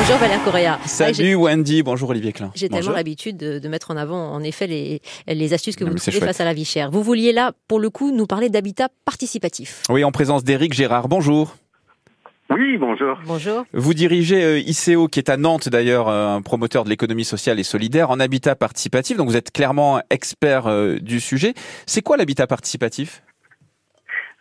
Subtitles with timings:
[0.00, 0.78] Bonjour Valère Correa.
[0.86, 2.52] Salut Wendy, bonjour Olivier Klein.
[2.54, 5.90] J'ai tellement l'habitude de, de mettre en avant, en effet, les, les astuces que Non,
[5.90, 6.92] vous trouvez face à la vie chère.
[6.92, 9.82] Vous vouliez là, pour le coup, nous parler d'habitat participatif.
[9.90, 11.56] Oui, en présence d'Éric Gérard, bonjour.
[12.48, 13.18] Oui, bonjour.
[13.26, 13.64] Bonjour.
[13.72, 17.58] Vous dirigez euh, ICO, qui est à Nantes d'ailleurs, euh, un promoteur de l'économie sociale
[17.58, 21.54] et solidaire en habitat participatif, donc vous êtes clairement expert euh, du sujet.
[21.86, 23.24] C'est quoi l'habitat participatif?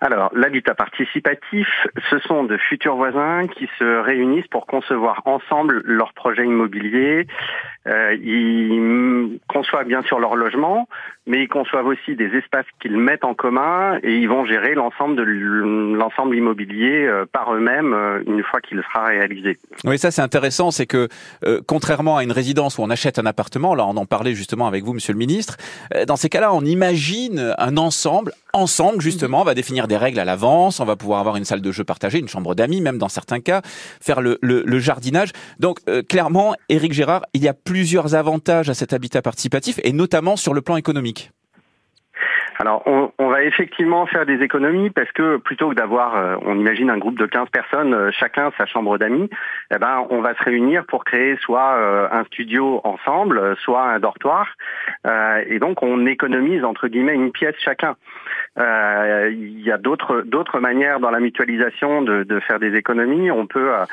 [0.00, 1.66] Alors, l'habitat participatif,
[2.10, 7.26] ce sont de futurs voisins qui se réunissent pour concevoir ensemble leur projet immobilier.
[7.86, 10.88] Euh, ils conçoivent bien sûr leur logement,
[11.26, 15.16] mais ils conçoivent aussi des espaces qu'ils mettent en commun et ils vont gérer l'ensemble
[15.16, 19.56] de l'ensemble immobilier euh, par eux-mêmes euh, une fois qu'il sera réalisé.
[19.84, 21.08] Oui, ça c'est intéressant, c'est que
[21.44, 24.66] euh, contrairement à une résidence où on achète un appartement, là on en parlait justement
[24.66, 25.56] avec vous, Monsieur le Ministre,
[25.94, 30.18] euh, dans ces cas-là on imagine un ensemble, ensemble justement, on va définir des règles
[30.18, 32.98] à l'avance, on va pouvoir avoir une salle de jeu partagée, une chambre d'amis, même
[32.98, 33.62] dans certains cas,
[34.00, 35.30] faire le, le- le jardinage.
[35.60, 39.92] Donc euh, clairement, Éric Gérard, il y a plusieurs avantages à cet habitat participatif, et
[39.92, 41.30] notamment sur le plan économique.
[42.58, 46.88] Alors, on, va effectivement faire des économies parce que plutôt que d'avoir, euh, on imagine
[46.88, 49.28] un groupe de 15 personnes, euh, chacun sa chambre d'amis,
[49.70, 53.98] eh ben, on va se réunir pour créer soit euh, un studio ensemble, soit un
[53.98, 54.46] dortoir,
[55.46, 57.96] et donc on économise entre guillemets une pièce chacun.
[58.58, 63.30] Euh, Il y a d'autres d'autres manières dans la mutualisation de, de faire des économies.
[63.30, 63.84] On peut euh,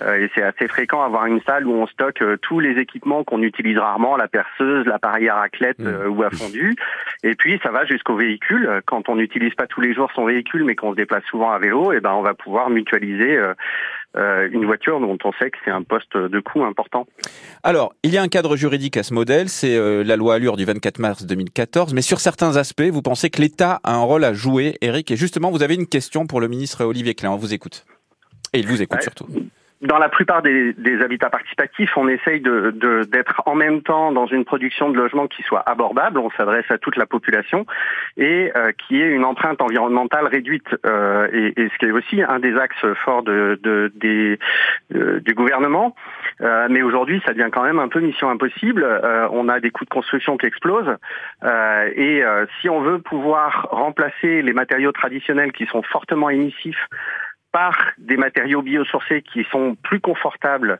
[0.00, 3.24] euh, et c'est assez fréquent avoir une salle où on stocke euh, tous les équipements
[3.24, 5.86] qu'on utilise rarement, la perceuse, l'appareil à raclette Mmh.
[5.86, 6.74] euh, ou à fondu.
[7.22, 8.80] Et puis ça va jusqu'au véhicule.
[8.86, 11.58] Quand on n'utilise pas tous les jours son véhicule, mais qu'on se déplace souvent à
[11.58, 13.38] vélo, et ben on va pouvoir mutualiser
[14.16, 17.06] euh, une voiture dont on sait que c'est un poste de coût important.
[17.62, 20.56] Alors, il y a un cadre juridique à ce modèle, c'est euh, la loi Allure
[20.56, 24.24] du 24 mars 2014, mais sur certains aspects, vous pensez que l'État a un rôle
[24.24, 27.36] à jouer, Eric, et justement, vous avez une question pour le ministre Olivier Klein, on
[27.36, 27.84] vous écoute.
[28.54, 29.02] Et il vous écoute Ouais.
[29.02, 29.26] surtout.
[29.80, 32.70] Dans la plupart des, des habitats participatifs, on essaye de
[33.04, 36.78] d'être en même temps dans une production de logements qui soit abordable, on s'adresse à
[36.78, 37.64] toute la population,
[38.16, 40.66] et euh, qui ait une empreinte environnementale réduite.
[40.84, 44.40] Euh, et, et ce qui est aussi un des axes forts de, de- des,
[44.96, 45.94] euh, du gouvernement.
[46.40, 48.82] Euh, mais aujourd'hui, ça devient quand même un peu mission impossible.
[48.82, 50.96] Euh, on a des coûts de construction qui explosent.
[51.94, 52.22] Et
[52.60, 56.84] si on veut pouvoir remplacer les matériaux traditionnels qui sont fortement émissifs
[57.52, 60.78] par des matériaux biosourcés qui sont plus confortables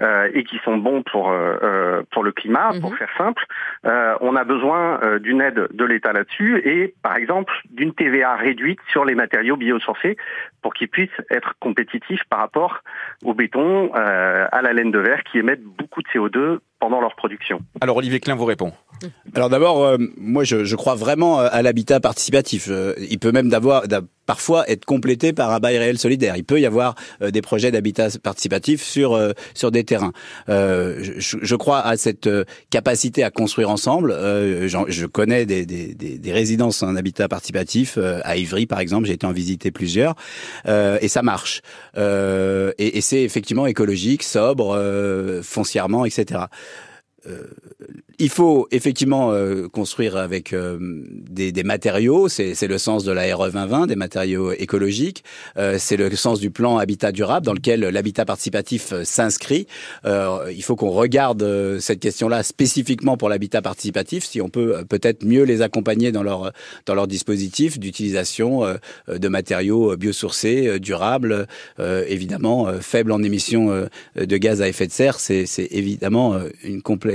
[0.00, 2.96] euh, et qui sont bons pour euh, euh, pour le climat, pour Mhm.
[2.98, 3.44] faire simple,
[3.86, 8.80] euh, on a besoin d'une aide de l'État là-dessus et par exemple d'une TVA réduite
[8.90, 10.16] sur les matériaux biosourcés
[10.62, 12.80] pour qu'ils puissent être compétitifs par rapport
[13.24, 17.14] au béton, euh, à la laine de verre qui émettent beaucoup de CO2 pendant leur
[17.14, 17.60] production.
[17.80, 18.72] Alors, Olivier Klein vous répond.
[19.34, 22.66] Alors d'abord, euh, moi je, je crois vraiment euh, à l'habitat participatif.
[22.68, 26.36] Euh, il peut même d'avoir d'a- parfois être complété par un bail réel solidaire.
[26.36, 30.12] Il peut y avoir euh, des projets d'habitat participatif sur euh, sur des terrains.
[30.50, 34.10] Euh, je, je crois à cette euh, capacité à construire ensemble.
[34.12, 38.80] Euh, je connais des, des, des, des résidences en habitat participatif euh, à Ivry par
[38.80, 39.06] exemple.
[39.06, 40.14] J'ai été en visiter plusieurs
[40.68, 41.62] euh, et ça marche.
[41.96, 46.42] Euh, et et c'est effectivement écologique, sobre, euh, foncièrement, etc.
[47.26, 47.44] Euh,
[48.20, 53.34] il faut effectivement euh, construire avec euh, des, des matériaux, c'est le sens de la
[53.34, 55.24] RE 2020, des matériaux écologiques,
[55.56, 59.66] Euh, c'est le sens du plan habitat durable dans lequel l'habitat participatif euh, s'inscrit.
[60.04, 65.44] Il faut qu'on regarde cette question-là spécifiquement pour l'habitat participatif, si on peut peut-être mieux
[65.44, 66.52] les accompagner dans leur
[66.86, 68.62] dans leur dispositif d'utilisation
[69.08, 71.46] de matériaux biosourcés, durables,
[71.78, 75.20] évidemment faibles en émissions de gaz à effet de serre.
[75.20, 77.09] C'est évidemment une complète,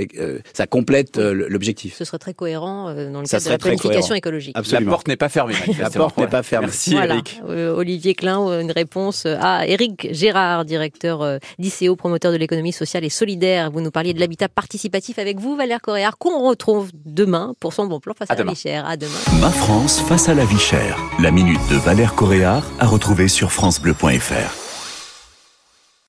[0.52, 1.94] ça complète euh, l'objectif.
[1.96, 4.14] Ce serait très cohérent euh, dans le Ça cadre de la planification cohérent.
[4.14, 4.56] écologique.
[4.70, 5.54] La porte n'est pas fermée.
[5.78, 6.66] La porte n'est pas fermée.
[6.66, 7.14] Merci, Voilà.
[7.14, 7.40] Eric.
[7.48, 12.72] Euh, Olivier Klein, euh, une réponse à Éric Gérard, directeur euh, d'ICO, promoteur de l'économie
[12.72, 13.70] sociale et solidaire.
[13.70, 17.86] Vous nous parliez de l'habitat participatif avec vous, Valère Correa, qu'on retrouve demain pour son
[17.86, 18.86] bon plan face à, À la vie chère.
[18.86, 19.12] À demain.
[19.40, 20.98] Ma France face à la vie chère.
[21.20, 24.65] La minute de Valère Coréard à retrouver sur francebleu.fr.